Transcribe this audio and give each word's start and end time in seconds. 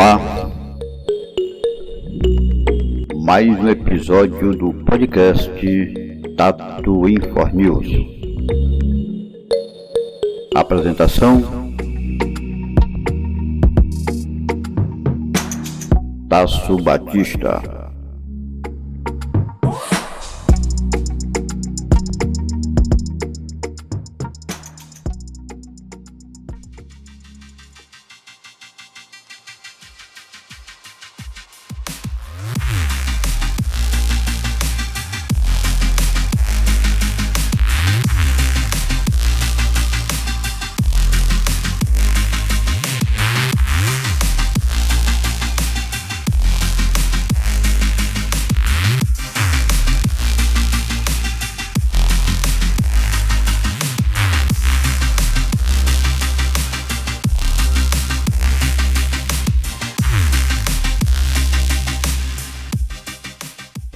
ar 0.00 0.50
mais 3.16 3.46
um 3.46 3.68
episódio 3.68 4.52
do 4.56 4.72
podcast 4.84 5.50
Tato 6.38 7.06
Inform 7.06 7.52
News. 7.52 7.86
Apresentação 10.54 11.42
Tasso 16.30 16.78
Batista. 16.78 17.79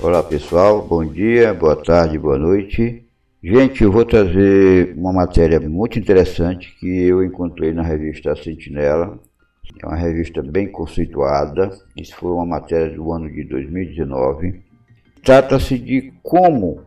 Olá 0.05 0.23
pessoal, 0.23 0.83
bom 0.83 1.03
dia, 1.03 1.55
boa 1.55 1.75
tarde, 1.75 2.19
boa 2.19 2.39
noite. 2.39 3.07
Gente, 3.43 3.83
eu 3.83 3.91
vou 3.91 4.05
trazer 4.05 4.93
uma 4.99 5.11
matéria 5.11 5.59
muito 5.59 5.99
interessante 5.99 6.77
que 6.79 7.07
eu 7.07 7.25
encontrei 7.25 7.73
na 7.73 7.83
revista 7.83 8.37
Sentinela. 8.37 9.19
É 9.83 9.87
uma 9.87 9.97
revista 9.97 10.43
bem 10.43 10.71
conceituada. 10.71 11.71
Isso 11.97 12.15
foi 12.17 12.33
uma 12.33 12.45
matéria 12.45 12.95
do 12.95 13.11
ano 13.15 13.33
de 13.33 13.45
2019. 13.45 14.63
Trata-se 15.25 15.79
de 15.79 16.13
como 16.23 16.83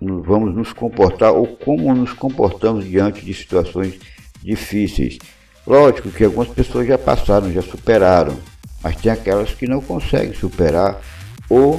vamos 0.00 0.54
nos 0.54 0.72
comportar 0.72 1.34
ou 1.34 1.48
como 1.48 1.94
nos 1.94 2.14
comportamos 2.14 2.86
diante 2.86 3.26
de 3.26 3.34
situações 3.34 4.00
difíceis. 4.42 5.18
Lógico 5.66 6.10
que 6.10 6.24
algumas 6.24 6.48
pessoas 6.48 6.88
já 6.88 6.96
passaram, 6.96 7.52
já 7.52 7.60
superaram, 7.60 8.38
mas 8.82 8.96
tem 8.96 9.12
aquelas 9.12 9.52
que 9.52 9.68
não 9.68 9.82
conseguem 9.82 10.32
superar 10.32 10.98
ou 11.50 11.78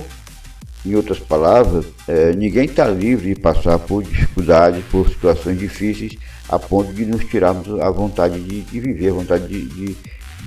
em 0.86 0.96
outras 0.96 1.20
palavras, 1.20 1.86
é, 2.08 2.34
ninguém 2.34 2.66
está 2.66 2.88
livre 2.88 3.34
de 3.34 3.40
passar 3.40 3.78
por 3.80 4.04
dificuldades, 4.04 4.84
por 4.86 5.10
situações 5.10 5.60
difíceis, 5.60 6.16
a 6.48 6.58
ponto 6.58 6.94
de 6.94 7.06
nos 7.06 7.24
tirarmos 7.26 7.68
a 7.80 7.90
vontade 7.90 8.40
de, 8.40 8.62
de 8.62 8.80
viver, 8.80 9.10
a 9.10 9.14
vontade 9.14 9.48
de, 9.48 9.66
de, 9.66 9.98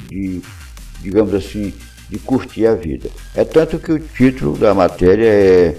de, 0.08 0.42
digamos 1.00 1.34
assim, 1.34 1.72
de 2.08 2.18
curtir 2.18 2.66
a 2.66 2.74
vida. 2.74 3.10
É 3.34 3.44
tanto 3.44 3.78
que 3.78 3.92
o 3.92 3.98
título 3.98 4.56
da 4.56 4.74
matéria 4.74 5.28
é 5.28 5.76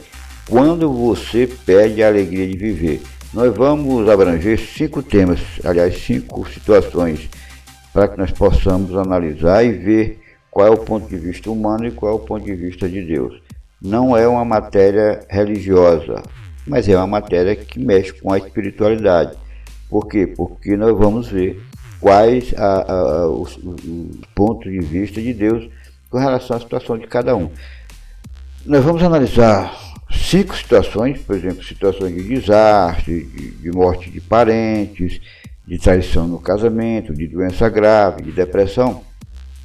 Quando 0.47 0.91
você 0.91 1.49
perde 1.65 2.03
a 2.03 2.07
alegria 2.07 2.47
de 2.47 2.55
viver. 2.55 3.01
Nós 3.33 3.53
vamos 3.55 4.07
abranger 4.07 4.59
cinco 4.59 5.01
temas, 5.01 5.39
aliás, 5.63 5.97
cinco 5.97 6.47
situações, 6.47 7.27
para 7.91 8.07
que 8.07 8.17
nós 8.19 8.31
possamos 8.31 8.95
analisar 8.95 9.65
e 9.65 9.71
ver 9.71 10.19
qual 10.51 10.67
é 10.67 10.69
o 10.69 10.77
ponto 10.77 11.09
de 11.09 11.17
vista 11.17 11.49
humano 11.49 11.87
e 11.87 11.91
qual 11.91 12.11
é 12.11 12.15
o 12.15 12.19
ponto 12.19 12.45
de 12.45 12.53
vista 12.53 12.87
de 12.87 13.01
Deus 13.01 13.42
não 13.83 14.15
é 14.15 14.25
uma 14.25 14.45
matéria 14.45 15.19
religiosa, 15.29 16.23
mas 16.65 16.87
é 16.87 16.95
uma 16.95 17.05
matéria 17.05 17.55
que 17.55 17.77
mexe 17.77 18.13
com 18.13 18.31
a 18.31 18.37
espiritualidade. 18.37 19.37
Por 19.89 20.07
quê? 20.07 20.25
Porque 20.25 20.77
nós 20.77 20.97
vamos 20.97 21.27
ver 21.27 21.61
quais 21.99 22.53
a, 22.57 22.91
a, 22.91 23.27
os, 23.27 23.57
os 23.57 24.25
pontos 24.33 24.71
de 24.71 24.79
vista 24.79 25.21
de 25.21 25.33
Deus 25.33 25.69
com 26.09 26.17
relação 26.17 26.55
à 26.55 26.59
situação 26.59 26.97
de 26.97 27.07
cada 27.07 27.35
um. 27.35 27.49
Nós 28.65 28.83
vamos 28.83 29.03
analisar 29.03 29.75
cinco 30.09 30.55
situações, 30.55 31.19
por 31.19 31.35
exemplo, 31.35 31.63
situações 31.63 32.15
de 32.15 32.23
desastre, 32.23 33.25
de, 33.25 33.51
de 33.51 33.71
morte 33.71 34.09
de 34.09 34.21
parentes, 34.21 35.19
de 35.67 35.77
traição 35.77 36.27
no 36.27 36.39
casamento, 36.39 37.13
de 37.13 37.27
doença 37.27 37.67
grave, 37.67 38.21
de 38.21 38.31
depressão. 38.31 39.03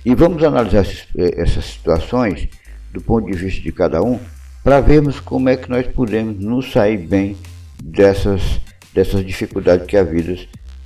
E 0.05 0.15
vamos 0.15 0.43
analisar 0.43 0.85
eh, 1.17 1.41
essas 1.41 1.65
situações 1.65 2.49
do 2.93 3.01
ponto 3.01 3.31
de 3.31 3.37
vista 3.37 3.61
de 3.61 3.73
cada 3.73 4.03
um, 4.03 4.19
para 4.63 4.81
vermos 4.81 5.21
como 5.21 5.49
é 5.49 5.57
que 5.57 5.71
nós 5.71 5.87
podemos 5.87 6.39
nos 6.39 6.73
sair 6.73 6.99
bem 6.99 7.37
dessas, 7.83 8.61
dessas 8.93 9.25
dificuldades 9.25 9.87
que 9.87 9.97
a 9.97 10.03
vida 10.03 10.37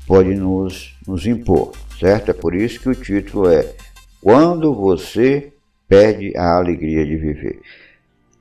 pode 0.07 0.35
nos, 0.35 0.97
nos 1.07 1.27
impor, 1.27 1.73
certo? 1.99 2.31
É 2.31 2.35
por 2.35 2.55
isso 2.55 2.81
que 2.81 2.89
o 2.89 2.95
título 2.95 3.49
é 3.49 3.67
Quando 4.21 4.75
você 4.75 5.53
perde 5.89 6.37
a 6.37 6.57
alegria 6.57 7.05
de 7.05 7.17
viver. 7.17 7.61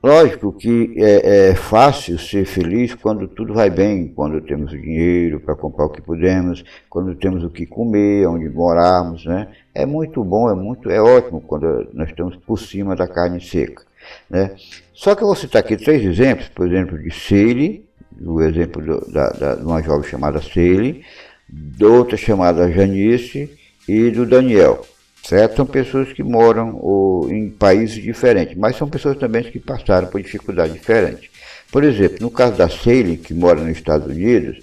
Lógico 0.02 0.52
que 0.52 0.94
é, 0.96 1.50
é, 1.50 1.54
fácil 1.54 2.18
ser 2.18 2.44
feliz 2.44 2.92
quando 2.92 3.28
tudo 3.28 3.54
vai 3.54 3.70
bem, 3.70 4.08
quando 4.08 4.40
temos 4.40 4.72
o 4.72 4.78
dinheiro 4.78 5.38
para 5.38 5.54
comprar 5.54 5.84
o 5.84 5.90
que 5.90 6.02
podemos, 6.02 6.64
quando 6.90 7.14
temos 7.14 7.44
o 7.44 7.50
que 7.50 7.64
comer, 7.66 8.26
onde 8.26 8.48
morarmos, 8.48 9.24
né? 9.24 9.46
É 9.74 9.86
muito 9.86 10.22
bom, 10.22 10.50
é 10.50 10.54
muito, 10.54 10.90
é 10.90 11.00
ótimo 11.00 11.40
quando 11.40 11.88
nós 11.92 12.08
estamos 12.08 12.36
por 12.36 12.58
cima 12.58 12.94
da 12.94 13.08
carne 13.08 13.40
seca, 13.40 13.82
né? 14.28 14.54
Só 14.92 15.14
que 15.14 15.22
eu 15.22 15.26
vou 15.26 15.36
citar 15.36 15.60
aqui 15.60 15.76
três 15.76 16.04
exemplos, 16.04 16.48
por 16.48 16.66
exemplo, 16.66 16.98
de 16.98 17.10
Sele, 17.10 17.88
o 18.20 18.42
exemplo 18.42 18.82
do, 18.82 19.10
da, 19.10 19.30
da, 19.30 19.54
de 19.54 19.64
uma 19.64 19.82
jovem 19.82 20.08
chamada 20.08 20.42
Sele, 20.42 21.04
de 21.48 21.84
outra 21.84 22.16
chamada 22.16 22.70
Janice 22.70 23.50
e 23.88 24.10
do 24.10 24.26
Daniel 24.26 24.84
certo? 25.22 25.56
São 25.56 25.66
pessoas 25.66 26.12
que 26.12 26.22
moram 26.22 26.78
ou, 26.80 27.32
em 27.32 27.48
países 27.48 28.02
diferentes, 28.02 28.56
mas 28.56 28.76
são 28.76 28.88
pessoas 28.88 29.16
também 29.16 29.44
que 29.44 29.60
passaram 29.60 30.08
por 30.08 30.20
dificuldades 30.20 30.74
diferentes. 30.74 31.30
Por 31.70 31.84
exemplo, 31.84 32.18
no 32.20 32.30
caso 32.30 32.56
da 32.56 32.68
Sally, 32.68 33.16
que 33.16 33.32
mora 33.32 33.60
nos 33.60 33.76
Estados 33.76 34.06
Unidos, 34.06 34.58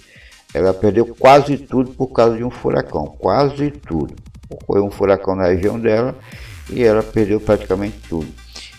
ela 0.52 0.74
perdeu 0.74 1.06
quase 1.06 1.56
tudo 1.56 1.90
por 1.92 2.08
causa 2.08 2.36
de 2.36 2.44
um 2.44 2.50
furacão, 2.50 3.06
quase 3.18 3.70
tudo. 3.70 4.14
Foi 4.66 4.80
um 4.80 4.90
furacão 4.90 5.34
na 5.34 5.46
região 5.46 5.78
dela 5.78 6.16
e 6.70 6.82
ela 6.82 7.02
perdeu 7.02 7.40
praticamente 7.40 7.96
tudo. 8.08 8.28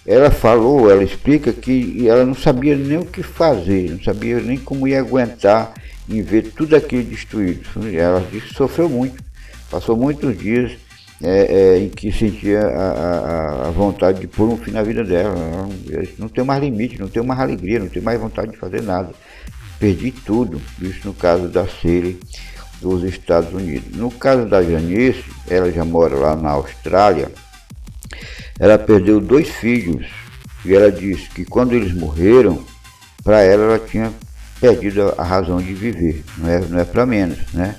Ela 0.05 0.31
falou, 0.31 0.89
ela 0.89 1.03
explica 1.03 1.53
que 1.53 2.07
ela 2.07 2.25
não 2.25 2.33
sabia 2.33 2.75
nem 2.75 2.97
o 2.97 3.05
que 3.05 3.21
fazer, 3.21 3.91
não 3.91 4.01
sabia 4.01 4.39
nem 4.39 4.57
como 4.57 4.87
ia 4.87 4.99
aguentar 4.99 5.73
em 6.09 6.21
ver 6.21 6.51
tudo 6.55 6.75
aquilo 6.75 7.03
destruído. 7.03 7.61
Ela 7.93 8.25
disse 8.31 8.47
que 8.47 8.55
sofreu 8.55 8.89
muito, 8.89 9.23
passou 9.69 9.95
muitos 9.95 10.35
dias 10.37 10.71
é, 11.23 11.75
é, 11.75 11.77
em 11.77 11.89
que 11.89 12.11
sentia 12.11 12.61
a, 12.61 12.91
a, 12.91 13.67
a, 13.67 13.71
vontade 13.71 14.21
de 14.21 14.27
pôr 14.27 14.49
um 14.49 14.57
fim 14.57 14.71
na 14.71 14.81
vida 14.81 15.03
dela. 15.03 15.35
Não, 16.17 16.27
tem 16.27 16.43
mais 16.43 16.61
limite, 16.61 16.99
não 16.99 17.07
tem 17.07 17.23
mais 17.23 17.39
alegria, 17.39 17.79
não 17.79 17.87
tem 17.87 18.01
mais 18.01 18.19
vontade 18.19 18.51
de 18.51 18.57
fazer 18.57 18.81
nada. 18.81 19.11
Perdi 19.79 20.11
tudo, 20.11 20.59
isso 20.81 21.07
no 21.07 21.13
caso 21.13 21.47
da 21.47 21.67
Sele 21.67 22.19
dos 22.81 23.03
Estados 23.03 23.53
Unidos. 23.53 23.95
No 23.95 24.11
caso 24.11 24.45
da 24.45 24.61
Janice, 24.61 25.23
ela 25.47 25.71
já 25.71 25.85
mora 25.85 26.15
lá 26.15 26.35
na 26.35 26.49
Austrália, 26.49 27.31
ela 28.59 28.77
perdeu 28.77 29.21
dois 29.21 29.47
filhos 29.47 30.07
e 30.65 30.73
ela 30.73 30.91
disse 30.91 31.29
que 31.29 31.45
quando 31.45 31.73
eles 31.73 31.93
morreram, 31.93 32.63
para 33.23 33.41
ela 33.41 33.63
ela 33.63 33.79
tinha 33.79 34.11
perdido 34.59 35.13
a 35.17 35.23
razão 35.23 35.57
de 35.61 35.73
viver, 35.73 36.23
não 36.37 36.49
é, 36.49 36.59
não 36.59 36.79
é 36.79 36.83
para 36.83 37.05
menos, 37.05 37.39
né? 37.53 37.75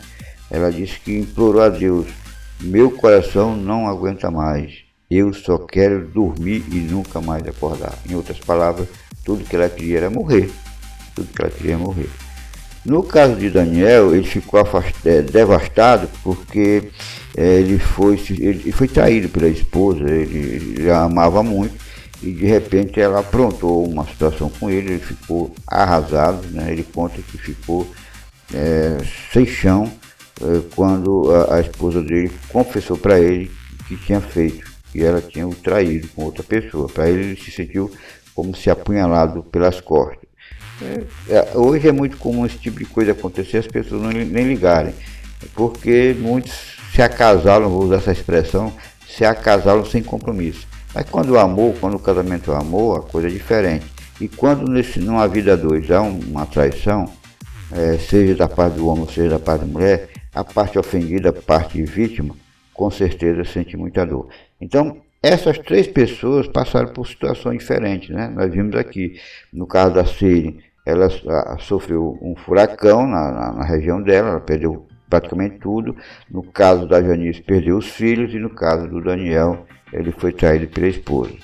Ela 0.51 0.71
disse 0.71 0.99
que 1.01 1.19
implorou 1.19 1.63
a 1.63 1.69
Deus 1.69 2.07
meu 2.63 2.93
coração 2.93 3.57
não 3.57 3.89
aguenta 3.89 4.31
mais. 4.31 4.85
Eu 5.11 5.35
só 5.35 5.59
quero 5.59 6.07
dormir 6.07 6.65
e 6.71 6.77
nunca 6.77 7.21
mais 7.21 7.45
acordar. 7.47 7.93
Em 8.09 8.15
outras 8.15 8.39
palavras, 8.39 8.87
tudo 9.25 9.45
que 9.45 9.57
ela 9.57 9.69
queria 9.69 9.99
era 9.99 10.11
morrer. 10.11 10.49
Tudo 11.13 11.27
que 11.27 11.43
ela 11.43 11.51
queria 11.51 11.73
era 11.73 11.83
morrer. 11.83 12.09
No 12.85 13.03
caso 13.03 13.37
de 13.37 13.49
Daniel, 13.49 14.15
ele 14.15 14.27
ficou 14.27 14.61
é, 15.05 15.23
devastado 15.23 16.09
porque 16.23 16.91
é, 17.37 17.61
ele, 17.61 17.79
foi, 17.79 18.21
ele 18.31 18.73
foi 18.73 18.89
traído 18.89 19.29
pela 19.29 19.49
esposa, 19.49 20.03
ele, 20.03 20.75
ele 20.77 20.91
a 20.91 21.03
amava 21.03 21.43
muito 21.43 21.75
e 22.23 22.33
de 22.33 22.47
repente 22.47 23.01
ela 23.01 23.21
aprontou 23.21 23.85
uma 23.85 24.05
situação 24.07 24.49
com 24.49 24.69
ele, 24.71 24.95
ele 24.95 25.01
ficou 25.01 25.53
arrasado, 25.67 26.47
né? 26.51 26.73
ele 26.73 26.83
conta 26.85 27.21
que 27.23 27.39
ficou 27.39 27.89
é, 28.53 28.99
sem 29.33 29.47
chão 29.47 29.91
eh, 30.41 30.63
quando 30.75 31.31
a, 31.33 31.57
a 31.57 31.61
esposa 31.61 32.03
dele 32.03 32.31
confessou 32.49 32.97
para 32.97 33.19
ele 33.19 33.51
que 33.87 33.97
tinha 33.97 34.21
feito 34.21 34.71
e 34.95 35.03
ela 35.03 35.21
tinha 35.21 35.47
o 35.47 35.55
traído 35.55 36.09
com 36.09 36.25
outra 36.25 36.43
pessoa. 36.43 36.89
Para 36.89 37.09
ele, 37.09 37.23
ele 37.23 37.37
se 37.41 37.51
sentiu 37.51 37.91
como 38.35 38.55
se 38.55 38.71
apunhalado 38.71 39.43
pelas 39.45 39.81
costas. 39.81 40.22
É, 40.81 41.05
é, 41.29 41.57
hoje 41.57 41.89
é 41.89 41.93
muito 41.93 42.17
comum 42.17 42.47
esse 42.47 42.59
tipo 42.59 42.79
de 42.79 42.85
coisa 42.85 43.13
acontecer, 43.13 43.59
as 43.59 43.67
pessoas 43.67 44.03
não, 44.03 44.11
nem 44.11 44.47
ligarem, 44.47 44.95
porque 45.55 46.17
muitos 46.19 46.77
se 46.95 47.03
acasalam, 47.03 47.69
vou 47.69 47.85
usar 47.85 47.97
essa 47.97 48.13
expressão, 48.13 48.73
se 49.07 49.25
acasalam 49.25 49.85
sem 49.85 50.03
compromisso. 50.03 50.67
Mas 50.95 51.09
quando 51.09 51.31
o 51.31 51.39
amor, 51.39 51.75
quando 51.81 51.95
o 51.95 51.99
casamento 51.99 52.53
é 52.53 52.57
amor, 52.57 52.99
a 52.99 53.03
coisa 53.03 53.29
é 53.29 53.31
diferente. 53.31 53.87
E 54.21 54.29
quando 54.29 54.71
nesse, 54.71 55.01
numa 55.01 55.27
vida 55.27 55.57
dois 55.57 55.91
há 55.91 56.01
uma 56.03 56.47
traição, 56.47 57.11
é, 57.73 57.97
seja 57.99 58.35
da 58.35 58.49
parte 58.49 58.77
do 58.77 58.87
homem, 58.87 59.07
seja 59.09 59.31
da 59.31 59.39
parte 59.39 59.65
da 59.65 59.67
mulher, 59.67 60.11
a 60.35 60.45
parte 60.45 60.79
ofendida, 60.79 61.31
a 61.31 61.33
parte 61.33 61.83
vítima, 61.83 62.37
com 62.75 62.91
certeza 62.91 63.45
sente 63.45 63.77
muita 63.77 64.05
dor. 64.05 64.29
Então, 64.61 64.99
essas 65.23 65.59
três 65.59 65.87
pessoas 65.87 66.49
passaram 66.49 66.89
por 66.89 67.07
situações 67.07 67.59
diferentes, 67.59 68.11
né? 68.11 68.29
Nós 68.35 68.53
vimos 68.53 68.75
aqui, 68.75 69.21
no 69.53 69.67
caso 69.67 69.95
da 69.95 70.05
Siri, 70.05 70.59
ela 70.85 71.09
sofreu 71.61 72.19
um 72.21 72.35
furacão 72.35 73.07
na, 73.07 73.31
na, 73.31 73.53
na, 73.53 73.65
região 73.65 74.03
dela, 74.03 74.31
ela 74.31 74.41
perdeu 74.41 74.85
praticamente 75.09 75.59
tudo. 75.59 75.97
No 76.29 76.43
caso 76.43 76.89
da 76.89 77.01
Janice, 77.01 77.41
perdeu 77.41 77.79
os 77.79 77.87
filhos, 77.87 78.35
e 78.35 78.39
no 78.39 78.51
caso 78.51 78.89
do 78.89 79.01
Daniel, 79.01 79.65
ele 79.93 80.11
foi 80.11 80.33
traído 80.33 80.67
pela 80.67 80.89
esposa. 80.89 81.35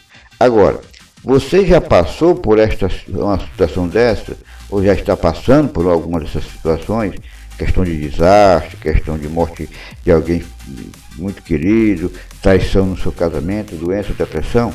Agora, 0.40 0.80
você 1.22 1.64
já 1.64 1.80
passou 1.80 2.34
por 2.34 2.58
esta, 2.58 2.88
uma 3.08 3.38
situação 3.38 3.86
dessa, 3.86 4.36
ou 4.70 4.82
já 4.82 4.92
está 4.92 5.16
passando 5.16 5.68
por 5.68 5.86
alguma 5.86 6.18
dessas 6.18 6.44
situações? 6.44 7.14
Questão 7.58 7.84
de 7.84 7.96
desastre, 7.96 8.76
questão 8.76 9.18
de 9.18 9.28
morte 9.28 9.68
de 10.04 10.12
alguém 10.12 10.44
muito 11.16 11.42
querido, 11.42 12.12
traição 12.40 12.86
no 12.86 12.96
seu 12.96 13.10
casamento, 13.10 13.74
doença, 13.74 14.12
depressão? 14.12 14.72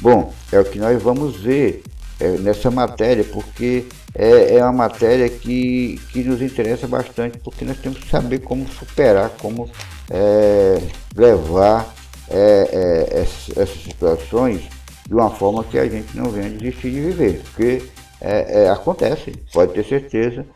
Bom, 0.00 0.32
é 0.50 0.58
o 0.58 0.64
que 0.64 0.78
nós 0.78 1.00
vamos 1.02 1.36
ver 1.36 1.82
é, 2.18 2.38
nessa 2.38 2.70
matéria, 2.70 3.22
porque 3.24 3.84
é, 4.14 4.56
é 4.56 4.62
uma 4.62 4.72
matéria 4.72 5.28
que, 5.28 6.00
que 6.10 6.22
nos 6.22 6.40
interessa 6.40 6.86
bastante, 6.86 7.38
porque 7.38 7.64
nós 7.64 7.78
temos 7.78 7.98
que 7.98 8.08
saber 8.08 8.38
como 8.40 8.66
superar, 8.68 9.30
como 9.38 9.68
é, 10.10 10.80
levar 11.14 11.94
é, 12.28 12.68
é 13.12 13.20
essas, 13.20 13.68
situações 13.82 14.62
de 15.06 15.14
uma 15.14 15.30
forma 15.30 15.64
que 15.64 15.78
a 15.78 15.86
gente 15.86 16.16
não 16.16 16.30
venha 16.30 16.50
desistir 16.50 16.90
de 16.90 17.00
viver, 17.00 17.42
porque 17.42 17.82
é, 18.20 18.64
é, 18.64 18.70
acontece, 18.70 19.32
pode 19.52 19.74
ter 19.74 19.84
certeza 19.84 20.46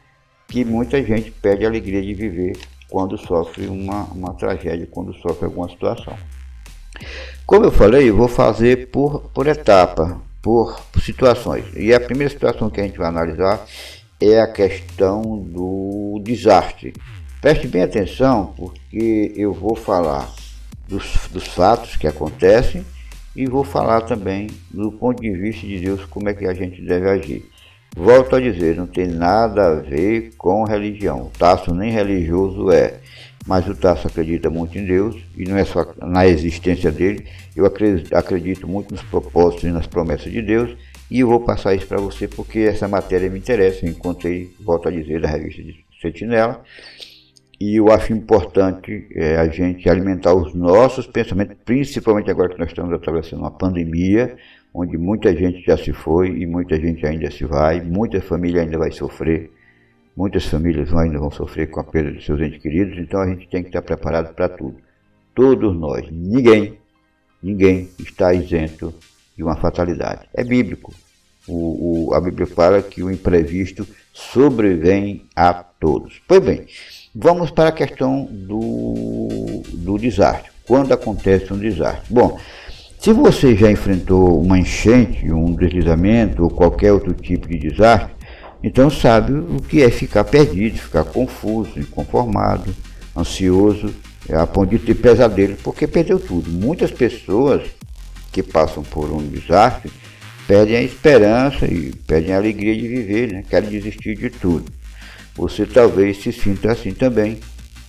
que 0.48 0.64
muita 0.64 1.02
gente 1.02 1.30
perde 1.30 1.64
a 1.64 1.68
alegria 1.68 2.02
de 2.02 2.14
viver 2.14 2.56
quando 2.88 3.18
sofre 3.18 3.66
uma, 3.66 4.04
uma 4.04 4.34
tragédia, 4.34 4.88
quando 4.90 5.12
sofre 5.14 5.46
alguma 5.46 5.68
situação. 5.68 6.16
Como 7.44 7.64
eu 7.64 7.70
falei, 7.70 8.08
eu 8.08 8.16
vou 8.16 8.28
fazer 8.28 8.88
por, 8.88 9.20
por 9.34 9.46
etapa, 9.46 10.20
por, 10.40 10.80
por 10.92 11.02
situações. 11.02 11.64
E 11.76 11.92
a 11.92 12.00
primeira 12.00 12.32
situação 12.32 12.70
que 12.70 12.80
a 12.80 12.84
gente 12.84 12.98
vai 12.98 13.08
analisar 13.08 13.64
é 14.20 14.40
a 14.40 14.46
questão 14.46 15.38
do 15.38 16.20
desastre. 16.24 16.94
Preste 17.40 17.68
bem 17.68 17.82
atenção, 17.82 18.54
porque 18.56 19.32
eu 19.36 19.52
vou 19.52 19.76
falar 19.76 20.32
dos, 20.88 21.28
dos 21.30 21.46
fatos 21.46 21.96
que 21.96 22.06
acontecem 22.06 22.84
e 23.34 23.46
vou 23.46 23.62
falar 23.62 24.00
também 24.02 24.48
do 24.70 24.90
ponto 24.90 25.20
de 25.20 25.30
vista 25.30 25.66
de 25.66 25.78
Deus 25.78 26.04
como 26.06 26.28
é 26.28 26.34
que 26.34 26.46
a 26.46 26.54
gente 26.54 26.80
deve 26.80 27.08
agir. 27.08 27.44
Volto 27.96 28.36
a 28.36 28.40
dizer, 28.40 28.76
não 28.76 28.86
tem 28.86 29.06
nada 29.08 29.68
a 29.68 29.74
ver 29.76 30.34
com 30.36 30.64
religião. 30.64 31.22
O 31.22 31.30
Tasso 31.30 31.74
nem 31.74 31.90
religioso 31.90 32.70
é, 32.70 33.00
mas 33.46 33.66
o 33.66 33.74
Tasso 33.74 34.06
acredita 34.06 34.50
muito 34.50 34.76
em 34.76 34.84
Deus 34.84 35.16
e 35.34 35.44
não 35.48 35.56
é 35.56 35.64
só 35.64 35.94
na 36.02 36.26
existência 36.26 36.92
dele. 36.92 37.26
Eu 37.56 37.64
acredito, 37.64 38.68
muito 38.68 38.92
nos 38.92 39.02
propósitos 39.02 39.64
e 39.64 39.72
nas 39.72 39.86
promessas 39.86 40.30
de 40.30 40.42
Deus 40.42 40.76
e 41.10 41.20
eu 41.20 41.28
vou 41.28 41.40
passar 41.40 41.74
isso 41.74 41.86
para 41.86 41.96
você 41.96 42.28
porque 42.28 42.58
essa 42.58 42.86
matéria 42.86 43.30
me 43.30 43.38
interessa. 43.38 43.86
Eu 43.86 43.90
encontrei, 43.90 44.54
volto 44.60 44.88
a 44.88 44.92
dizer, 44.92 45.22
da 45.22 45.28
revista 45.28 45.62
de 45.62 45.82
Sentinela 46.02 46.62
e 47.58 47.76
eu 47.76 47.90
acho 47.90 48.12
importante 48.12 49.08
é, 49.14 49.36
a 49.36 49.48
gente 49.48 49.88
alimentar 49.88 50.34
os 50.34 50.54
nossos 50.54 51.06
pensamentos, 51.06 51.56
principalmente 51.64 52.30
agora 52.30 52.50
que 52.50 52.58
nós 52.58 52.68
estamos 52.68 52.92
atravessando 52.92 53.40
uma 53.40 53.50
pandemia, 53.50 54.36
onde 54.78 54.98
muita 54.98 55.34
gente 55.34 55.64
já 55.64 55.74
se 55.74 55.90
foi 55.90 56.28
e 56.28 56.46
muita 56.46 56.78
gente 56.78 57.06
ainda 57.06 57.30
se 57.30 57.46
vai, 57.46 57.80
muita 57.80 58.20
família 58.20 58.60
ainda 58.60 58.76
vai 58.76 58.92
sofrer, 58.92 59.50
muitas 60.14 60.44
famílias 60.44 60.92
ainda 60.92 61.18
vão 61.18 61.30
sofrer 61.30 61.70
com 61.70 61.80
a 61.80 61.84
perda 61.84 62.12
de 62.12 62.22
seus 62.22 62.38
entes 62.42 62.60
queridos, 62.60 62.98
então 62.98 63.20
a 63.20 63.26
gente 63.26 63.48
tem 63.48 63.62
que 63.62 63.70
estar 63.70 63.80
preparado 63.80 64.34
para 64.34 64.50
tudo. 64.50 64.76
Todos 65.34 65.74
nós, 65.74 66.06
ninguém, 66.10 66.78
ninguém 67.42 67.88
está 67.98 68.34
isento 68.34 68.92
de 69.34 69.42
uma 69.42 69.56
fatalidade. 69.56 70.28
É 70.34 70.44
bíblico. 70.44 70.92
O, 71.48 72.08
o, 72.08 72.14
a 72.14 72.20
Bíblia 72.20 72.46
fala 72.46 72.82
que 72.82 73.02
o 73.02 73.10
imprevisto 73.10 73.86
sobrevém 74.12 75.24
a 75.34 75.54
todos. 75.54 76.20
Pois 76.28 76.44
bem, 76.44 76.66
vamos 77.14 77.50
para 77.50 77.70
a 77.70 77.72
questão 77.72 78.28
do, 78.30 79.62
do 79.72 79.96
desastre. 79.96 80.50
Quando 80.66 80.92
acontece 80.92 81.50
um 81.52 81.58
desastre? 81.58 82.12
Bom, 82.12 82.38
se 82.98 83.12
você 83.12 83.54
já 83.54 83.70
enfrentou 83.70 84.40
uma 84.40 84.58
enchente, 84.58 85.30
um 85.30 85.54
deslizamento 85.54 86.42
ou 86.42 86.50
qualquer 86.50 86.92
outro 86.92 87.14
tipo 87.14 87.48
de 87.48 87.58
desastre, 87.58 88.14
então 88.62 88.90
sabe 88.90 89.32
o 89.32 89.62
que 89.62 89.82
é 89.82 89.90
ficar 89.90 90.24
perdido, 90.24 90.78
ficar 90.78 91.04
confuso, 91.04 91.78
inconformado, 91.78 92.74
ansioso, 93.16 93.94
a 94.32 94.46
ponto 94.46 94.70
de 94.70 94.78
ter 94.78 94.94
pesadelo, 94.94 95.56
porque 95.62 95.86
perdeu 95.86 96.18
tudo. 96.18 96.50
Muitas 96.50 96.90
pessoas 96.90 97.62
que 98.32 98.42
passam 98.42 98.82
por 98.82 99.10
um 99.10 99.18
desastre 99.18 99.90
perdem 100.46 100.76
a 100.76 100.82
esperança 100.82 101.66
e 101.66 101.92
perdem 102.06 102.32
a 102.34 102.38
alegria 102.38 102.74
de 102.74 102.88
viver, 102.88 103.32
né? 103.32 103.44
querem 103.48 103.68
desistir 103.68 104.16
de 104.16 104.30
tudo. 104.30 104.64
Você 105.34 105.66
talvez 105.66 106.22
se 106.22 106.32
sinta 106.32 106.72
assim 106.72 106.92
também, 106.92 107.38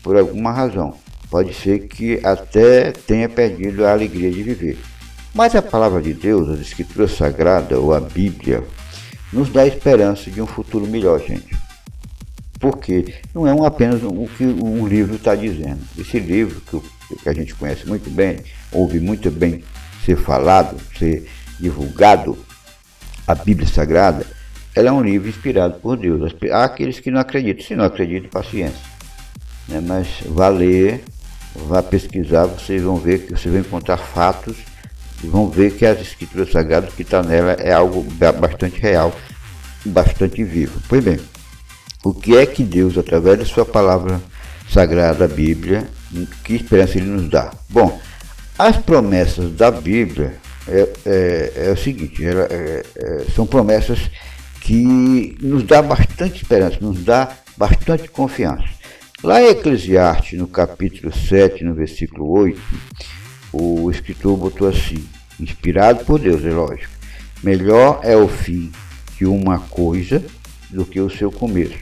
por 0.04 0.18
alguma 0.18 0.52
razão. 0.52 0.94
Pode 1.30 1.54
ser 1.54 1.88
que 1.88 2.20
até 2.24 2.92
tenha 2.92 3.28
perdido 3.28 3.86
a 3.86 3.92
alegria 3.92 4.32
de 4.32 4.44
viver. 4.44 4.78
Mas 5.34 5.56
a 5.56 5.62
palavra 5.62 6.02
de 6.02 6.14
Deus, 6.14 6.50
a 6.50 6.62
Escritura 6.62 7.08
Sagrada 7.08 7.80
ou 7.80 7.94
a 7.94 8.00
Bíblia, 8.00 8.64
nos 9.32 9.50
dá 9.50 9.66
esperança 9.66 10.32
de 10.32 10.42
um 10.42 10.48
futuro 10.48 10.88
melhor, 10.88 11.20
gente. 11.20 11.56
Porque 12.60 13.14
não 13.34 13.46
é 13.46 13.54
um, 13.54 13.64
apenas 13.64 14.02
o 14.04 14.28
que 14.36 14.44
um 14.44 14.88
livro 14.88 15.16
está 15.16 15.36
dizendo. 15.36 15.80
Esse 15.98 16.20
livro, 16.20 16.62
que, 16.62 17.16
que 17.18 17.30
a 17.30 17.34
gente 17.34 17.54
conhece 17.54 17.88
muito 17.88 18.10
bem, 18.10 18.40
ouve 18.72 19.00
muito 19.00 19.30
bem 19.30 19.64
ser 20.04 20.18
falado, 20.18 20.78
ser 20.98 21.30
divulgado, 21.60 22.38
a 23.28 23.36
Bíblia 23.36 23.68
Sagrada, 23.68 24.26
ela 24.74 24.90
é 24.90 24.92
um 24.92 25.02
livro 25.02 25.28
inspirado 25.28 25.80
por 25.80 25.98
Deus. 25.98 26.34
Há 26.52 26.64
aqueles 26.64 27.00
que 27.00 27.12
não 27.12 27.20
acreditam. 27.20 27.66
Se 27.66 27.76
não 27.76 27.84
acreditam, 27.84 28.30
paciência. 28.30 28.80
Né? 29.68 29.82
Mas 29.86 30.08
vá 30.26 30.48
ler, 30.48 31.04
vá 31.54 31.84
pesquisar, 31.84 32.46
vocês 32.46 32.82
vão 32.82 32.98
ver 32.98 33.26
que 33.26 33.32
vocês 33.32 33.54
vão 33.54 33.60
encontrar 33.60 33.98
fatos 33.98 34.56
e 35.24 35.28
vão 35.28 35.50
ver 35.50 35.74
que 35.74 35.86
as 35.86 36.00
escrituras 36.00 36.52
sagradas 36.52 36.94
que 36.94 37.02
está 37.02 37.24
nela 37.24 37.54
é 37.54 37.74
algo 37.74 38.06
bastante 38.40 38.80
real, 38.80 39.14
bastante 39.86 40.44
vivo. 40.44 40.80
Pois 40.88 41.04
bem, 41.04 41.20
o 42.04 42.14
que 42.14 42.38
é 42.38 42.46
que 42.46 42.64
Deus, 42.64 42.98
através 42.98 43.40
da 43.40 43.46
sua 43.46 43.66
palavra 43.66 44.22
sagrada, 44.70 45.26
a 45.26 45.28
Bíblia, 45.28 45.88
que 46.44 46.56
esperança 46.56 46.98
Ele 46.98 47.08
nos 47.08 47.30
dá? 47.30 47.52
Bom, 47.70 48.00
as 48.58 48.78
promessas 48.78 49.52
da 49.52 49.72
Bíblia 49.72 50.36
é, 50.68 50.90
é, 51.06 51.54
é 51.68 51.72
o 51.72 51.78
seguinte, 51.78 52.24
ela, 52.24 52.48
é, 52.50 52.84
é 52.96 53.26
são 53.34 53.46
promessas 53.46 54.00
que 54.62 55.38
nos 55.42 55.64
dá 55.64 55.82
bastante 55.82 56.42
esperança, 56.42 56.78
nos 56.82 57.04
dá 57.04 57.32
bastante 57.56 58.10
confiança. 58.10 58.68
Lá 59.24 59.42
em 59.42 59.48
Eclesiastes, 59.48 60.38
no 60.38 60.48
capítulo 60.48 61.12
7, 61.12 61.64
no 61.64 61.74
versículo 61.74 62.30
8, 62.30 62.62
o 63.60 63.90
escritor 63.92 64.38
botou 64.38 64.68
assim, 64.68 65.08
inspirado 65.40 66.06
por 66.06 66.20
Deus, 66.20 66.44
é 66.46 66.52
lógico. 66.52 66.92
Melhor 67.44 68.00
é 68.04 68.16
o 68.16 68.28
fim 68.28 68.72
de 69.18 69.26
uma 69.26 69.60
coisa 69.60 70.24
do 70.70 70.86
que 70.86 71.00
o 71.00 71.10
seu 71.10 71.32
começo. 71.32 71.78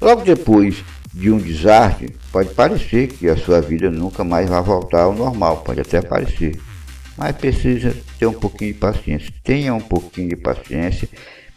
Logo 0.00 0.22
depois 0.22 0.84
de 1.12 1.30
um 1.30 1.38
desastre, 1.38 2.14
pode 2.32 2.52
parecer 2.54 3.08
que 3.08 3.28
a 3.28 3.36
sua 3.36 3.60
vida 3.60 3.90
nunca 3.90 4.24
mais 4.24 4.48
vai 4.48 4.60
voltar 4.62 5.02
ao 5.02 5.14
normal, 5.14 5.58
pode 5.58 5.80
até 5.80 6.02
parecer. 6.02 6.58
Mas 7.16 7.36
precisa 7.36 7.96
ter 8.18 8.26
um 8.26 8.32
pouquinho 8.32 8.72
de 8.72 8.78
paciência. 8.78 9.32
Tenha 9.44 9.72
um 9.72 9.80
pouquinho 9.80 10.30
de 10.30 10.36
paciência, 10.36 11.08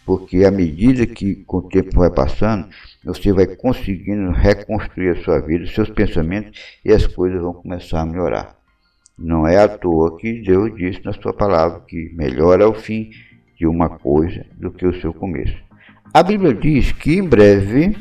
porque 0.06 0.46
à 0.46 0.52
medida 0.52 1.08
que 1.08 1.36
com 1.36 1.58
o 1.58 1.70
tempo 1.70 2.00
vai 2.00 2.12
passando, 2.12 2.68
você 3.04 3.34
vai 3.34 3.48
conseguindo 3.48 4.32
reconstruir 4.32 5.18
a 5.18 5.24
sua 5.24 5.40
vida, 5.40 5.64
os 5.64 5.74
seus 5.74 5.90
pensamentos 5.90 6.60
e 6.86 6.94
as 6.94 7.08
coisas 7.08 7.42
vão 7.42 7.54
começar 7.54 8.02
a 8.02 8.06
melhorar. 8.06 8.57
Não 9.18 9.48
é 9.48 9.58
à 9.58 9.68
toa 9.68 10.16
que 10.18 10.42
Deus 10.42 10.76
disse 10.76 11.04
na 11.04 11.12
sua 11.12 11.34
palavra 11.34 11.82
que 11.88 12.12
melhor 12.14 12.62
é 12.62 12.66
o 12.66 12.74
fim 12.76 13.10
de 13.58 13.66
uma 13.66 13.90
coisa 13.90 14.46
do 14.56 14.70
que 14.70 14.86
o 14.86 15.02
seu 15.02 15.12
começo. 15.12 15.58
A 16.14 16.22
Bíblia 16.22 16.54
diz 16.54 16.92
que 16.92 17.18
em 17.18 17.24
breve, 17.24 17.98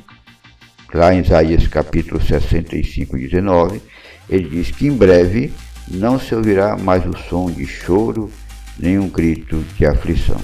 lá 0.92 1.14
em 1.14 1.20
Isaías 1.20 1.66
capítulo 1.68 2.20
65, 2.20 3.16
19, 3.16 3.80
ele 4.28 4.48
diz 4.48 4.70
que 4.70 4.86
em 4.86 4.96
breve 4.96 5.52
não 5.88 6.18
se 6.18 6.34
ouvirá 6.34 6.76
mais 6.76 7.06
o 7.06 7.16
som 7.16 7.50
de 7.50 7.66
choro, 7.66 8.30
nem 8.78 8.98
um 8.98 9.08
grito 9.08 9.64
de 9.78 9.86
aflição. 9.86 10.40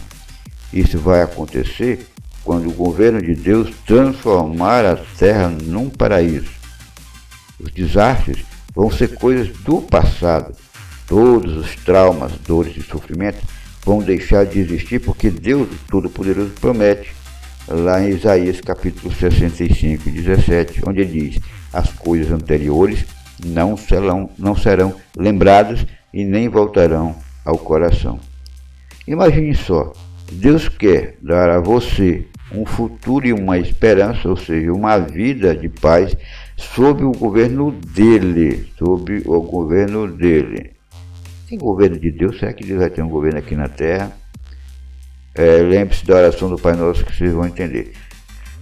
Isso 0.72 0.98
vai 0.98 1.20
acontecer 1.20 2.06
quando 2.42 2.68
o 2.68 2.74
governo 2.74 3.20
de 3.20 3.34
Deus 3.34 3.70
transformar 3.86 4.86
a 4.86 4.96
terra 4.96 5.48
num 5.48 5.90
paraíso. 5.90 6.50
Os 7.60 7.70
desastres 7.70 8.42
vão 8.74 8.90
ser 8.90 9.14
coisas 9.14 9.48
do 9.58 9.82
passado. 9.82 10.61
Todos 11.12 11.58
os 11.58 11.76
traumas, 11.76 12.32
dores 12.48 12.74
e 12.74 12.80
sofrimentos 12.80 13.42
vão 13.84 13.98
deixar 13.98 14.46
de 14.46 14.58
existir 14.58 14.98
porque 14.98 15.28
Deus 15.28 15.68
Todo-Poderoso 15.90 16.52
promete 16.58 17.12
lá 17.68 18.02
em 18.02 18.14
Isaías 18.14 18.62
capítulo 18.62 19.14
65, 19.14 20.08
17, 20.08 20.80
onde 20.88 21.02
ele 21.02 21.20
diz: 21.20 21.42
As 21.70 21.92
coisas 21.92 22.32
anteriores 22.32 23.04
não 23.44 23.76
serão, 23.76 24.30
não 24.38 24.56
serão 24.56 24.94
lembradas 25.14 25.84
e 26.14 26.24
nem 26.24 26.48
voltarão 26.48 27.14
ao 27.44 27.58
coração. 27.58 28.18
Imagine 29.06 29.54
só, 29.54 29.92
Deus 30.32 30.66
quer 30.66 31.18
dar 31.20 31.50
a 31.50 31.60
você 31.60 32.26
um 32.54 32.64
futuro 32.64 33.26
e 33.26 33.34
uma 33.34 33.58
esperança, 33.58 34.30
ou 34.30 34.36
seja, 34.38 34.72
uma 34.72 34.96
vida 34.96 35.54
de 35.54 35.68
paz 35.68 36.16
sob 36.56 37.04
o 37.04 37.12
governo 37.12 37.70
dele, 37.70 38.66
sob 38.78 39.22
o 39.26 39.42
governo 39.42 40.08
dele. 40.08 40.72
Tem 41.52 41.58
governo 41.58 41.98
de 41.98 42.10
Deus? 42.10 42.38
Será 42.38 42.50
que 42.50 42.64
Deus 42.64 42.80
vai 42.80 42.88
ter 42.88 43.02
um 43.02 43.10
governo 43.10 43.38
aqui 43.38 43.54
na 43.54 43.68
Terra? 43.68 44.10
É, 45.34 45.58
Lembre-se 45.58 46.06
da 46.06 46.16
oração 46.16 46.48
do 46.48 46.56
Pai 46.56 46.74
Nosso 46.74 47.04
que 47.04 47.14
vocês 47.14 47.30
vão 47.30 47.46
entender. 47.46 47.92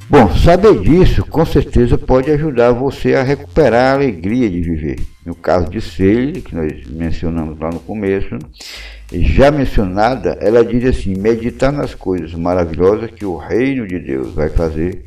Bom, 0.08 0.28
saber 0.36 0.80
disso 0.80 1.24
com 1.24 1.46
certeza 1.46 1.96
pode 1.96 2.32
ajudar 2.32 2.72
você 2.72 3.14
a 3.14 3.22
recuperar 3.22 3.92
a 3.92 3.94
alegria 3.94 4.50
de 4.50 4.60
viver. 4.60 4.98
No 5.24 5.36
caso 5.36 5.70
de 5.70 5.80
Ceile, 5.80 6.42
que 6.42 6.52
nós 6.52 6.84
mencionamos 6.88 7.60
lá 7.60 7.70
no 7.70 7.78
começo, 7.78 8.36
já 9.12 9.52
mencionada, 9.52 10.36
ela 10.40 10.64
diz 10.64 10.84
assim: 10.84 11.14
meditar 11.16 11.70
nas 11.70 11.94
coisas 11.94 12.34
maravilhosas 12.34 13.12
que 13.12 13.24
o 13.24 13.36
reino 13.36 13.86
de 13.86 14.00
Deus 14.00 14.34
vai 14.34 14.48
fazer 14.50 15.04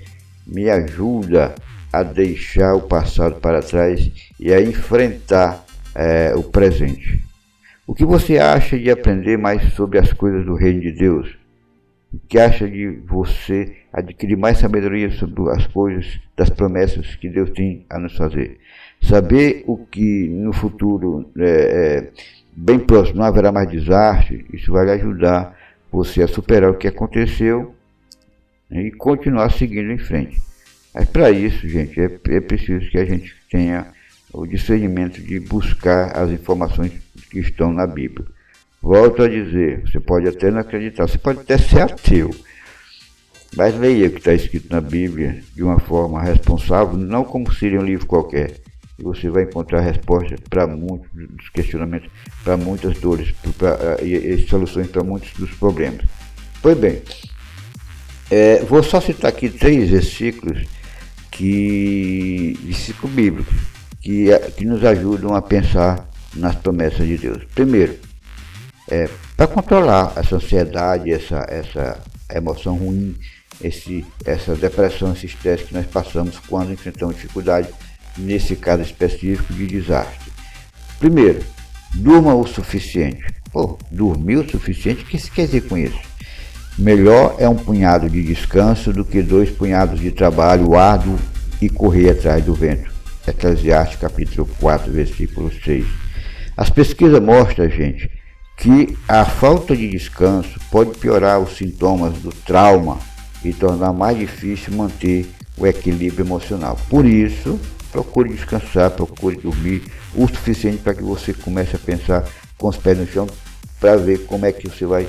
me 0.47 0.69
ajuda 0.69 1.53
a 1.91 2.01
deixar 2.01 2.75
o 2.75 2.83
passado 2.83 3.41
para 3.41 3.61
trás 3.61 4.09
e 4.39 4.53
a 4.53 4.61
enfrentar 4.61 5.65
é, 5.93 6.33
o 6.33 6.43
presente. 6.43 7.32
O 7.85 7.93
que 7.93 8.05
você 8.05 8.37
acha 8.37 8.79
de 8.79 8.89
aprender 8.89 9.37
mais 9.37 9.73
sobre 9.73 9.99
as 9.99 10.13
coisas 10.13 10.45
do 10.45 10.55
reino 10.55 10.79
de 10.79 10.91
Deus? 10.91 11.37
O 12.13 12.19
que 12.29 12.39
acha 12.39 12.65
de 12.69 12.87
você 13.05 13.75
adquirir 13.91 14.37
mais 14.37 14.57
sabedoria 14.59 15.11
sobre 15.11 15.51
as 15.51 15.67
coisas, 15.67 16.17
das 16.35 16.49
promessas 16.49 17.15
que 17.15 17.27
Deus 17.27 17.49
tem 17.49 17.85
a 17.89 17.99
nos 17.99 18.15
fazer? 18.15 18.57
Saber 19.01 19.65
o 19.67 19.77
que 19.77 20.29
no 20.29 20.53
futuro, 20.53 21.29
é, 21.37 21.43
é, 21.43 22.11
bem 22.55 22.79
próximo, 22.79 23.17
não 23.17 23.25
haverá 23.25 23.51
mais 23.51 23.69
desastre, 23.69 24.45
isso 24.53 24.71
vai 24.71 24.89
ajudar 24.91 25.57
você 25.91 26.23
a 26.23 26.27
superar 26.27 26.71
o 26.71 26.77
que 26.77 26.87
aconteceu 26.87 27.75
né, 28.69 28.83
e 28.83 28.91
continuar 28.91 29.51
seguindo 29.51 29.91
em 29.91 29.97
frente. 29.97 30.41
Mas 30.95 31.09
para 31.09 31.31
isso, 31.31 31.67
gente, 31.67 31.99
é, 31.99 32.05
é 32.29 32.39
preciso 32.39 32.89
que 32.89 32.97
a 32.97 33.03
gente 33.03 33.35
tenha 33.51 33.87
o 34.33 34.47
discernimento 34.47 35.21
de 35.21 35.39
buscar 35.39 36.17
as 36.17 36.31
informações 36.31 36.91
que 37.29 37.39
estão 37.39 37.71
na 37.71 37.85
Bíblia. 37.85 38.25
Volto 38.81 39.21
a 39.21 39.29
dizer, 39.29 39.83
você 39.85 39.99
pode 39.99 40.27
até 40.27 40.51
não 40.51 40.59
acreditar, 40.59 41.07
você 41.07 41.17
pode 41.17 41.41
até 41.41 41.57
ser 41.57 41.81
ateu, 41.81 42.31
mas 43.55 43.77
leia 43.77 44.07
o 44.07 44.11
que 44.11 44.17
está 44.17 44.33
escrito 44.33 44.67
na 44.69 44.81
Bíblia 44.81 45.41
de 45.55 45.63
uma 45.63 45.79
forma 45.79 46.21
responsável, 46.21 46.97
não 46.97 47.23
como 47.23 47.53
seria 47.53 47.79
um 47.79 47.85
livro 47.85 48.07
qualquer. 48.07 48.57
E 48.97 49.03
você 49.03 49.29
vai 49.29 49.43
encontrar 49.43 49.81
respostas 49.81 50.39
para 50.49 50.67
muitos 50.67 51.07
dos 51.13 51.49
questionamentos, 51.49 52.09
para 52.43 52.57
muitas 52.57 52.99
dores 52.99 53.33
pra, 53.57 53.97
e, 54.01 54.13
e 54.13 54.47
soluções 54.47 54.87
para 54.87 55.03
muitos 55.03 55.31
dos 55.33 55.51
problemas. 55.51 56.05
Pois 56.61 56.77
bem, 56.77 57.01
é, 58.29 58.59
vou 58.63 58.83
só 58.83 58.99
citar 58.99 59.29
aqui 59.29 59.49
três 59.49 59.89
versículos 59.89 60.67
que 61.31 62.57
versículos 62.63 63.15
bíblicos 63.15 63.72
que, 64.03 64.27
que 64.57 64.65
nos 64.65 64.83
ajudam 64.83 65.33
a 65.33 65.41
pensar 65.41 66.07
nas 66.35 66.55
promessas 66.55 67.07
de 67.07 67.17
Deus. 67.17 67.43
Primeiro, 67.55 67.97
é, 68.89 69.09
para 69.37 69.47
controlar 69.47 70.11
essa 70.17 70.35
ansiedade, 70.35 71.11
essa, 71.11 71.45
essa 71.47 71.99
emoção 72.29 72.75
ruim, 72.75 73.15
esse, 73.63 74.05
essa 74.25 74.55
depressão, 74.55 75.13
esse 75.13 75.25
estresse 75.25 75.63
que 75.63 75.73
nós 75.73 75.85
passamos 75.85 76.37
quando 76.37 76.73
enfrentamos 76.73 77.15
dificuldade, 77.15 77.69
nesse 78.17 78.57
caso 78.57 78.83
específico 78.83 79.53
de 79.53 79.65
desastre. 79.65 80.31
Primeiro, 80.99 81.41
durma 81.95 82.35
o 82.35 82.45
suficiente. 82.45 83.23
Dormir 83.91 84.37
o 84.37 84.49
suficiente, 84.49 85.03
o 85.03 85.05
que 85.05 85.17
se 85.17 85.29
quer 85.29 85.45
dizer 85.45 85.67
com 85.67 85.77
isso? 85.77 85.99
Melhor 86.77 87.35
é 87.37 87.47
um 87.47 87.55
punhado 87.55 88.09
de 88.09 88.23
descanso 88.23 88.91
do 88.91 89.05
que 89.05 89.21
dois 89.21 89.51
punhados 89.51 89.99
de 89.99 90.11
trabalho 90.11 90.75
árduo 90.75 91.19
e 91.61 91.69
correr 91.69 92.09
atrás 92.09 92.43
do 92.43 92.55
vento. 92.55 92.92
Eclesiastes 93.27 93.99
capítulo 93.99 94.47
4, 94.59 94.91
versículo 94.91 95.51
6. 95.63 95.85
As 96.55 96.69
pesquisas 96.69 97.19
mostram, 97.21 97.69
gente, 97.69 98.09
que 98.57 98.97
a 99.07 99.25
falta 99.25 99.75
de 99.75 99.89
descanso 99.89 100.59
pode 100.69 100.97
piorar 100.97 101.39
os 101.39 101.57
sintomas 101.57 102.13
do 102.19 102.31
trauma 102.31 102.99
e 103.43 103.53
tornar 103.53 103.91
mais 103.93 104.17
difícil 104.17 104.73
manter 104.73 105.25
o 105.57 105.65
equilíbrio 105.65 106.25
emocional. 106.25 106.77
Por 106.89 107.05
isso, 107.05 107.59
procure 107.91 108.29
descansar, 108.29 108.91
procure 108.91 109.37
dormir 109.37 109.83
o 110.15 110.27
suficiente 110.27 110.77
para 110.77 110.93
que 110.93 111.03
você 111.03 111.33
comece 111.33 111.75
a 111.75 111.79
pensar 111.79 112.27
com 112.57 112.67
os 112.67 112.77
pés 112.77 112.97
no 112.97 113.07
chão 113.07 113.27
para 113.79 113.97
ver 113.97 114.25
como 114.25 114.45
é 114.45 114.51
que 114.51 114.69
você 114.69 114.85
vai 114.85 115.07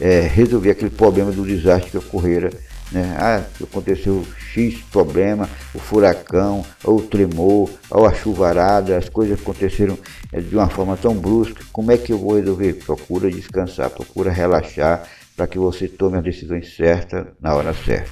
é, 0.00 0.20
resolver 0.20 0.70
aquele 0.70 0.90
problema 0.90 1.30
do 1.30 1.44
desastre 1.44 1.90
que 1.90 1.98
ocorrera 1.98 2.50
né? 2.92 3.16
Ah, 3.18 3.42
aconteceu 3.62 4.24
X 4.38 4.80
problema, 4.90 5.48
o 5.74 5.78
furacão, 5.78 6.64
ou 6.84 6.98
o 6.98 7.02
tremor, 7.02 7.70
ou 7.90 8.06
a 8.06 8.14
chuvarada, 8.14 8.96
as 8.96 9.08
coisas 9.08 9.40
aconteceram 9.40 9.98
eh, 10.32 10.40
de 10.40 10.54
uma 10.54 10.68
forma 10.68 10.96
tão 10.96 11.14
brusca. 11.14 11.64
Como 11.72 11.90
é 11.92 11.96
que 11.96 12.12
eu 12.12 12.18
vou 12.18 12.36
resolver? 12.36 12.74
Procura 12.74 13.30
descansar, 13.30 13.90
procura 13.90 14.30
relaxar 14.30 15.02
para 15.36 15.46
que 15.46 15.58
você 15.58 15.88
tome 15.88 16.16
as 16.18 16.24
decisões 16.24 16.74
certas 16.74 17.26
na 17.40 17.54
hora 17.54 17.74
certa. 17.74 18.10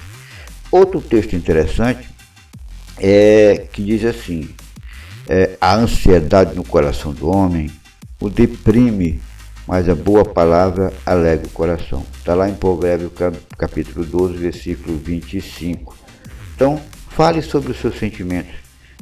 Outro 0.71 1.01
texto 1.01 1.35
interessante 1.35 2.07
é 2.97 3.67
que 3.71 3.83
diz 3.83 4.03
assim: 4.05 4.49
é, 5.27 5.57
a 5.59 5.75
ansiedade 5.75 6.55
no 6.55 6.63
coração 6.63 7.13
do 7.13 7.29
homem 7.29 7.71
o 8.19 8.29
deprime 8.29 9.21
mas 9.67 9.89
a 9.89 9.95
boa 9.95 10.23
palavra 10.23 10.93
alegra 11.05 11.47
o 11.47 11.51
coração. 11.51 12.03
Está 12.17 12.33
lá 12.35 12.49
em 12.49 12.55
Provérbios 12.55 13.11
capítulo 13.57 14.05
12, 14.05 14.37
versículo 14.37 14.97
25. 14.97 15.95
Então, 16.55 16.79
fale 17.09 17.41
sobre 17.41 17.71
os 17.71 17.77
seus 17.77 17.97
sentimentos. 17.97 18.53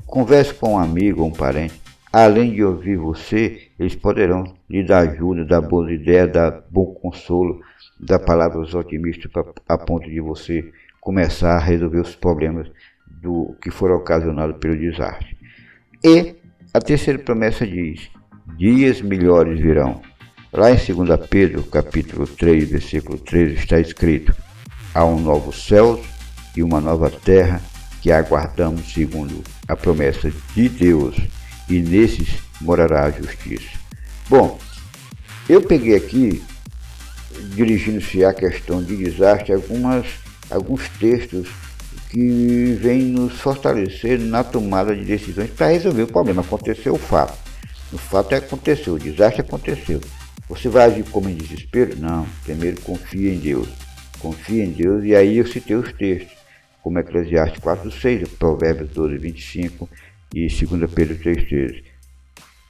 Converse 0.05 0.53
com 0.53 0.73
um 0.73 0.77
amigo 0.77 1.21
ou 1.21 1.27
um 1.27 1.31
parente. 1.31 1.81
Além 2.11 2.53
de 2.53 2.63
ouvir 2.63 2.95
você, 2.95 3.69
eles 3.79 3.95
poderão 3.95 4.43
lhe 4.69 4.83
dar 4.83 4.99
ajuda, 4.99 5.43
dar 5.43 5.61
boas 5.61 5.91
ideias, 5.91 6.31
dar 6.31 6.63
bom 6.69 6.85
consolo, 6.93 7.59
dar 7.99 8.19
palavras 8.19 8.73
otimistas 8.75 9.31
pra, 9.31 9.43
a 9.67 9.77
ponto 9.77 10.07
de 10.07 10.19
você 10.19 10.71
começar 11.01 11.55
a 11.55 11.59
resolver 11.59 11.99
os 11.99 12.15
problemas 12.15 12.69
do 13.07 13.55
que 13.61 13.71
foram 13.71 13.95
ocasionados 13.95 14.57
pelo 14.57 14.77
desastre. 14.77 15.35
E 16.03 16.35
a 16.73 16.79
terceira 16.79 17.17
promessa 17.17 17.65
diz: 17.65 18.09
dias 18.57 19.01
melhores 19.01 19.59
virão. 19.59 20.01
Lá 20.55 20.69
em 20.69 20.75
2 20.75 21.19
Pedro, 21.27 21.63
capítulo 21.63 22.27
3, 22.27 22.69
versículo 22.69 23.17
13, 23.17 23.55
está 23.55 23.79
escrito: 23.79 24.35
Há 24.93 25.03
um 25.03 25.19
novo 25.19 25.51
céu 25.51 25.99
e 26.55 26.61
uma 26.61 26.79
nova 26.79 27.09
terra 27.09 27.59
que 28.03 28.11
aguardamos 28.11 28.93
segundo 28.93 29.43
a 29.67 29.75
promessa 29.75 30.31
de 30.53 30.69
Deus, 30.69 31.15
e 31.67 31.79
nesses 31.79 32.35
morará 32.61 33.05
a 33.05 33.09
justiça. 33.09 33.67
Bom, 34.29 34.59
eu 35.49 35.59
peguei 35.59 35.95
aqui, 35.95 36.43
dirigindo-se 37.55 38.23
à 38.23 38.31
questão 38.31 38.83
de 38.83 38.95
desastre, 38.95 39.53
algumas, 39.53 40.05
alguns 40.51 40.87
textos 40.99 41.49
que 42.11 42.77
vêm 42.79 43.05
nos 43.05 43.33
fortalecer 43.41 44.19
na 44.19 44.43
tomada 44.43 44.95
de 44.95 45.03
decisões 45.03 45.49
para 45.49 45.71
resolver 45.71 46.03
o 46.03 46.07
problema. 46.07 46.43
Aconteceu 46.43 46.93
o 46.93 46.99
fato. 46.99 47.39
O 47.91 47.97
fato 47.97 48.35
é 48.35 48.39
que 48.39 48.45
aconteceu, 48.45 48.93
o 48.93 48.99
desastre 48.99 49.41
aconteceu. 49.41 49.99
Você 50.49 50.67
vai 50.67 50.85
agir 50.85 51.03
como 51.05 51.29
em 51.29 51.35
desespero? 51.35 51.97
Não. 51.97 52.27
Primeiro 52.43 52.81
confia 52.81 53.33
em 53.33 53.39
Deus. 53.39 53.67
Confia 54.19 54.63
em 54.63 54.71
Deus 54.71 55.03
e 55.03 55.15
aí 55.15 55.37
eu 55.37 55.47
citei 55.47 55.75
os 55.75 55.91
textos, 55.93 56.37
como 56.81 56.99
Eclesiastes 56.99 57.59
4, 57.59 57.91
6, 57.91 58.29
Provérbios 58.29 58.89
12, 58.89 59.17
25 59.17 59.89
e 60.33 60.47
2 60.47 60.91
Pedro 60.91 61.17
3, 61.17 61.47
13. 61.47 61.83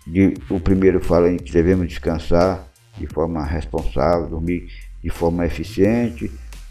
De, 0.05 0.33
o 0.49 0.59
primeiro 0.59 0.99
fala 0.99 1.31
em 1.31 1.37
que 1.37 1.51
devemos 1.51 1.87
descansar 1.87 2.67
de 2.97 3.07
forma 3.07 3.43
responsável, 3.45 4.27
dormir 4.27 4.69
de 5.01 5.09
forma 5.09 5.45
eficiente. 5.45 6.29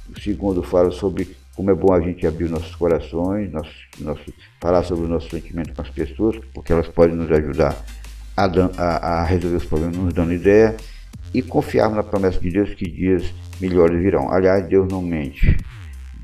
O 0.09 0.21
segundo 0.21 0.63
fala 0.63 0.91
sobre 0.91 1.37
como 1.55 1.71
é 1.71 1.75
bom 1.75 1.93
a 1.93 2.01
gente 2.01 2.27
abrir 2.27 2.49
nossos 2.49 2.75
corações, 2.75 3.51
nosso, 3.53 3.75
nosso, 4.01 4.33
falar 4.61 4.83
sobre 4.85 5.05
o 5.05 5.09
nosso 5.09 5.29
sentimento 5.31 5.75
com 5.75 5.83
as 5.83 5.91
pessoas, 5.91 6.41
porque 6.53 6.73
elas 6.73 6.89
podem 6.89 7.15
nos 7.15 7.31
ajudar 7.31 7.77
a, 8.37 8.45
a, 8.45 9.21
a 9.21 9.25
resolver 9.25 9.57
os 9.57 9.65
problemas, 9.65 9.97
nos 9.97 10.15
dando 10.15 10.33
ideia 10.33 10.77
e 11.35 11.43
confiarmos 11.43 11.97
na 11.97 12.03
promessa 12.03 12.39
de 12.41 12.51
Deus 12.51 12.75
que 12.75 12.89
dias 12.89 13.33
melhores 13.61 14.01
virão. 14.01 14.31
Aliás, 14.31 14.67
Deus 14.67 14.89
não 14.91 15.01
mente. 15.01 15.57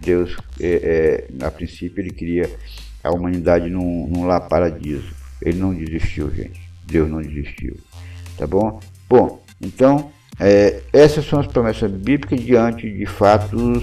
Deus, 0.01 0.37
é, 0.61 1.27
é, 1.41 1.45
a 1.45 1.51
princípio, 1.51 2.01
ele 2.01 2.11
queria 2.11 2.51
a 3.03 3.11
humanidade 3.11 3.69
num, 3.71 4.09
num 4.09 4.27
lar 4.27 4.49
paradiso. 4.49 5.15
Ele 5.41 5.59
não 5.59 5.75
desistiu, 5.75 6.31
gente. 6.31 6.61
Deus 6.85 7.09
não 7.09 7.21
desistiu. 7.21 7.77
Tá 8.37 8.47
bom? 8.47 8.81
Bom, 9.09 9.43
então, 9.61 10.11
é, 10.39 10.83
essas 10.93 11.25
são 11.25 11.41
as 11.41 11.47
promessas 11.47 11.91
bíblicas 11.91 12.41
diante 12.41 12.91
de 12.91 13.07
fatos 13.07 13.83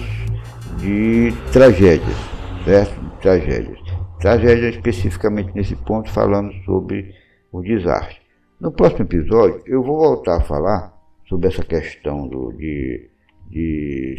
de 0.78 1.32
tragédias, 1.52 2.16
certo? 2.64 2.94
Tragédias. 3.20 3.78
Tragédia 4.20 4.70
especificamente 4.70 5.52
nesse 5.54 5.76
ponto, 5.76 6.10
falando 6.10 6.52
sobre 6.64 7.14
o 7.52 7.62
desastre. 7.62 8.16
No 8.58 8.72
próximo 8.72 9.02
episódio, 9.02 9.62
eu 9.66 9.82
vou 9.82 9.98
voltar 9.98 10.38
a 10.38 10.40
falar 10.40 10.95
sobre 11.28 11.48
essa 11.48 11.62
questão 11.62 12.26
do, 12.26 12.52
de, 12.52 13.08
de, 13.48 14.16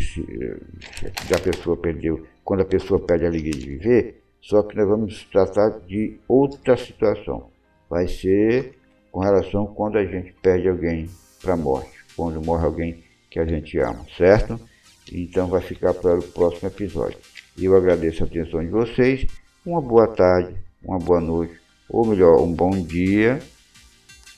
de 1.28 1.34
a 1.34 1.40
pessoa 1.40 1.78
perdeu, 1.78 2.26
quando 2.44 2.62
a 2.62 2.66
pessoa 2.66 3.00
perde 3.00 3.26
a 3.26 3.30
alegria 3.30 3.54
de 3.54 3.66
viver, 3.66 4.24
só 4.42 4.64
que 4.64 4.76
nós 4.76 4.88
vamos 4.88 5.24
tratar 5.26 5.70
de 5.86 6.18
outra 6.28 6.78
situação. 6.78 7.50
Vai 7.90 8.08
ser 8.08 8.78
com 9.12 9.20
relação 9.20 9.66
quando 9.68 9.98
a 9.98 10.06
gente 10.06 10.34
perde 10.42 10.68
alguém 10.68 11.10
para 11.42 11.54
a 11.54 11.58
morte, 11.58 11.92
quando 12.16 12.44
morre 12.44 12.66
alguém 12.66 13.04
que 13.30 13.40
a 13.40 13.46
gente 13.46 13.78
ama, 13.80 14.06
certo? 14.18 14.60
Então 15.12 15.48
vai 15.48 15.62
ficar 15.62 15.94
para 15.94 16.20
o 16.20 16.24
próximo 16.24 16.68
episódio. 16.68 17.18
Eu 17.58 17.76
agradeço 17.76 18.24
a 18.24 18.28
atenção 18.28 18.60
de 18.62 18.70
vocês. 18.70 19.26
Uma 19.66 19.82
boa 19.82 20.08
tarde, 20.08 20.56
uma 20.84 21.00
boa 21.00 21.20
noite, 21.20 21.56
ou 21.90 22.06
melhor, 22.06 22.42
um 22.42 22.54
bom 22.54 22.72
dia. 22.72 23.40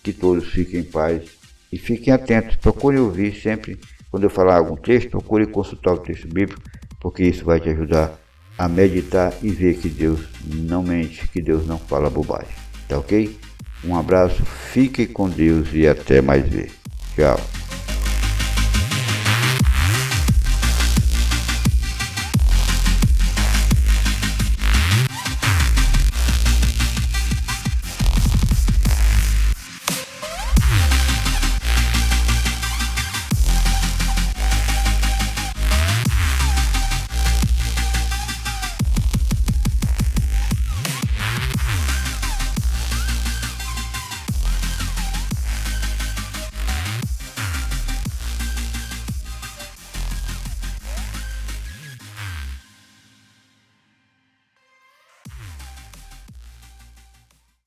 Que 0.04 0.14
todos 0.14 0.48
fiquem 0.48 0.80
em 0.80 0.84
paz 0.84 1.39
e 1.72 1.78
fiquem 1.78 2.14
atentos. 2.14 2.56
Procure 2.56 2.98
ouvir 2.98 3.34
sempre, 3.34 3.80
quando 4.10 4.24
eu 4.24 4.30
falar 4.30 4.58
algum 4.58 4.76
texto, 4.76 5.10
procure 5.12 5.48
consultar 5.48 5.94
o 5.94 6.00
texto 6.00 6.28
bíblico, 6.28 6.62
porque 7.00 7.24
isso 7.24 7.46
vai 7.46 7.60
te 7.60 7.70
ajudar 7.70 8.20
a 8.58 8.68
meditar 8.68 9.34
e 9.42 9.50
ver 9.50 9.76
que 9.78 9.88
Deus 9.88 10.22
não 10.46 10.84
mente, 10.84 11.28
que 11.30 11.42
Deus 11.42 11.66
não 11.66 11.78
fala 11.78 12.10
bobagem. 12.10 12.54
Tá 12.88 12.98
ok? 12.98 13.38
Um 13.84 13.96
abraço, 13.96 14.44
fique 14.46 15.08
com 15.08 15.30
Deus 15.30 15.70
e 15.74 15.88
até 15.88 16.22
mais 16.22 16.48
ver. 16.48 16.72
Tchau. 17.16 17.59